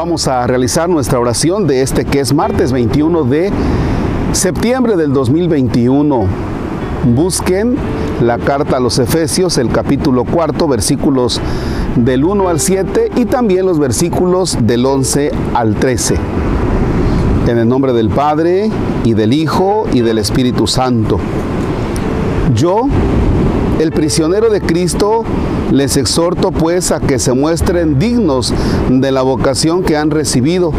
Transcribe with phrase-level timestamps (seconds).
[0.00, 3.52] Vamos a realizar nuestra oración de este que es martes 21 de
[4.32, 6.24] septiembre del 2021.
[7.14, 7.76] Busquen
[8.22, 11.38] la carta a los Efesios, el capítulo cuarto, versículos
[11.96, 16.16] del 1 al 7 y también los versículos del 11 al 13.
[17.48, 18.70] En el nombre del Padre
[19.04, 21.18] y del Hijo y del Espíritu Santo.
[22.54, 22.88] Yo,
[23.80, 25.24] el prisionero de Cristo,
[25.72, 28.52] les exhorto pues a que se muestren dignos
[28.90, 30.72] de la vocación que han recibido.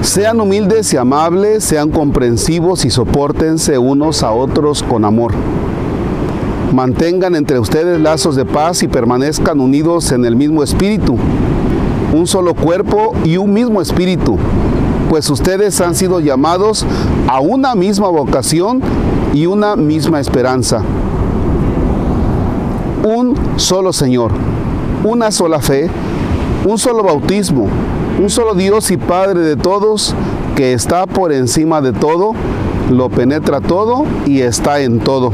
[0.00, 5.32] Sean humildes y amables, sean comprensivos y soportense unos a otros con amor.
[6.72, 11.16] Mantengan entre ustedes lazos de paz y permanezcan unidos en el mismo espíritu,
[12.12, 14.38] un solo cuerpo y un mismo espíritu,
[15.08, 16.86] pues ustedes han sido llamados
[17.26, 18.80] a una misma vocación
[19.34, 20.84] y una misma esperanza.
[23.02, 24.32] Un solo Señor,
[25.04, 25.88] una sola fe,
[26.66, 27.68] un solo bautismo,
[28.20, 30.14] un solo Dios y Padre de todos,
[30.56, 32.34] que está por encima de todo,
[32.90, 35.32] lo penetra todo y está en todo.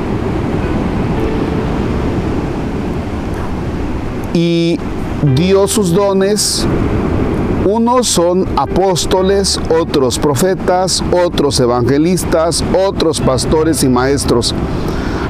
[4.37, 4.79] y
[5.35, 6.67] dio sus dones.
[7.65, 14.55] Unos son apóstoles, otros profetas, otros evangelistas, otros pastores y maestros.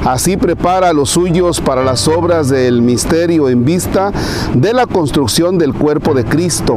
[0.06, 4.12] Así prepara a los suyos para las obras del misterio en vista
[4.54, 6.76] de la construcción del cuerpo de Cristo,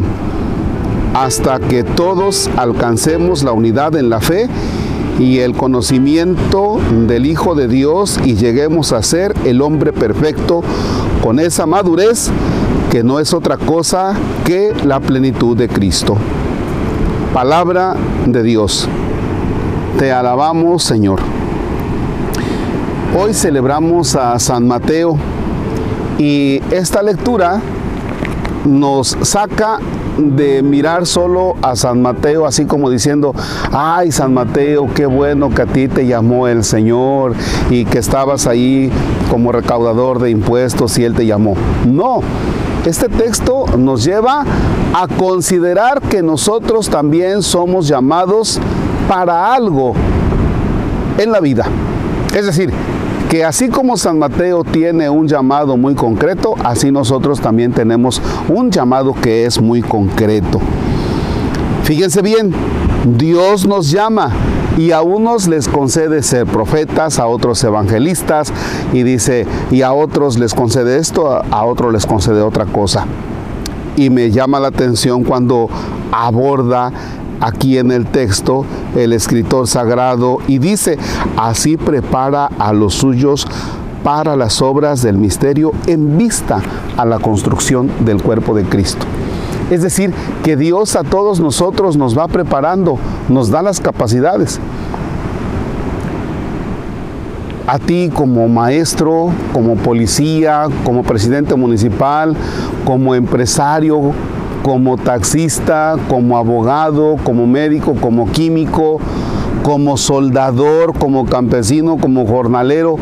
[1.13, 4.49] hasta que todos alcancemos la unidad en la fe
[5.19, 10.63] y el conocimiento del Hijo de Dios y lleguemos a ser el hombre perfecto
[11.21, 12.31] con esa madurez
[12.89, 16.17] que no es otra cosa que la plenitud de Cristo.
[17.31, 18.89] Palabra de Dios.
[19.99, 21.38] Te alabamos, Señor.
[23.17, 25.17] Hoy celebramos a San Mateo
[26.19, 27.59] y esta lectura
[28.65, 29.79] nos saca
[30.17, 33.33] de mirar solo a San Mateo, así como diciendo,
[33.71, 37.33] ay San Mateo, qué bueno que a ti te llamó el Señor
[37.71, 38.91] y que estabas ahí
[39.31, 41.55] como recaudador de impuestos y Él te llamó.
[41.87, 42.21] No,
[42.85, 44.45] este texto nos lleva
[44.93, 48.59] a considerar que nosotros también somos llamados
[49.07, 49.95] para algo
[51.17, 51.65] en la vida.
[52.35, 52.71] Es decir,
[53.29, 58.71] que así como San Mateo tiene un llamado muy concreto, así nosotros también tenemos un
[58.71, 60.59] llamado que es muy concreto.
[61.83, 62.51] Fíjense bien,
[63.17, 64.31] Dios nos llama
[64.77, 68.51] y a unos les concede ser profetas, a otros evangelistas
[68.93, 73.05] y dice, y a otros les concede esto, a otros les concede otra cosa.
[73.95, 75.69] Y me llama la atención cuando
[76.11, 76.91] aborda
[77.41, 80.97] aquí en el texto el escritor sagrado y dice,
[81.37, 83.47] así prepara a los suyos
[84.03, 86.61] para las obras del misterio en vista
[86.97, 89.05] a la construcción del cuerpo de Cristo.
[89.69, 90.13] Es decir,
[90.43, 92.97] que Dios a todos nosotros nos va preparando,
[93.27, 94.59] nos da las capacidades.
[97.67, 102.35] A ti como maestro, como policía, como presidente municipal,
[102.83, 104.11] como empresario,
[104.63, 108.99] como taxista, como abogado, como médico, como químico,
[109.63, 112.97] como soldador, como campesino, como jornalero.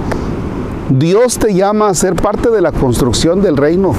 [0.90, 3.94] Dios te llama a ser parte de la construcción del reino.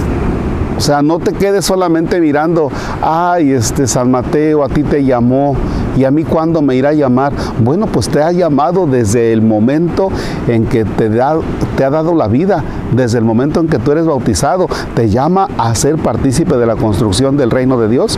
[0.77, 2.71] O sea, no te quedes solamente mirando,
[3.03, 5.57] ay, este San Mateo a ti te llamó
[5.99, 7.33] y a mí cuándo me irá a llamar.
[7.59, 10.11] Bueno, pues te ha llamado desde el momento
[10.47, 14.07] en que te, te ha dado la vida, desde el momento en que tú eres
[14.07, 14.69] bautizado.
[14.95, 18.17] Te llama a ser partícipe de la construcción del reino de Dios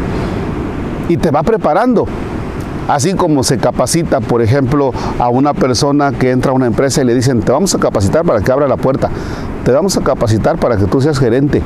[1.08, 2.04] y te va preparando.
[2.86, 7.04] Así como se capacita, por ejemplo, a una persona que entra a una empresa y
[7.06, 9.08] le dicen, te vamos a capacitar para que abra la puerta,
[9.64, 11.62] te vamos a capacitar para que tú seas gerente,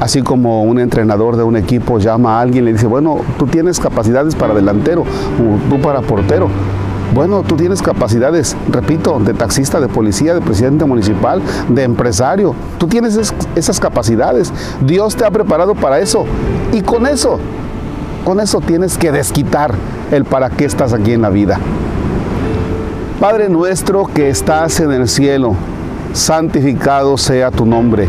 [0.00, 3.46] Así como un entrenador de un equipo llama a alguien y le dice, bueno, tú
[3.46, 5.04] tienes capacidades para delantero,
[5.68, 6.48] tú para portero.
[7.14, 12.54] Bueno, tú tienes capacidades, repito, de taxista, de policía, de presidente municipal, de empresario.
[12.78, 14.52] Tú tienes esas capacidades.
[14.80, 16.24] Dios te ha preparado para eso.
[16.72, 17.38] Y con eso,
[18.24, 19.74] con eso tienes que desquitar
[20.12, 21.58] el para qué estás aquí en la vida.
[23.20, 25.54] Padre nuestro que estás en el cielo,
[26.14, 28.08] santificado sea tu nombre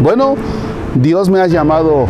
[0.00, 0.34] Bueno,
[0.94, 2.06] Dios me ha llamado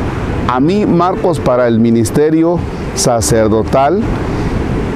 [0.49, 2.59] a mí, Marcos, para el ministerio
[2.95, 4.03] sacerdotal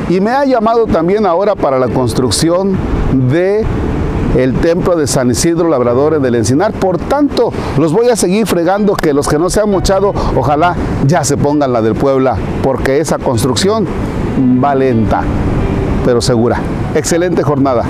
[0.09, 2.77] y me ha llamado también ahora para la construcción
[3.29, 3.65] de
[4.37, 6.73] el templo de San Isidro Labrador del Encinar.
[6.73, 10.77] Por tanto, los voy a seguir fregando que los que no se han mochado, ojalá
[11.07, 13.87] ya se pongan la del Puebla, porque esa construcción
[14.63, 15.23] va lenta,
[16.05, 16.61] pero segura.
[16.95, 17.85] Excelente jornada.